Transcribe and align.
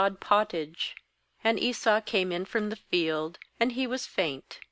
29 0.01 0.09
GENESIS 0.15 0.19
sod 0.29 0.29
pottage; 0.29 0.95
and 1.43 1.59
Esau 1.59 2.01
came 2.01 2.31
in 2.31 2.43
from 2.43 2.71
the 2.71 2.75
field, 2.75 3.37
and 3.59 3.73
he 3.73 3.85
was 3.85 4.07
faint. 4.07 4.59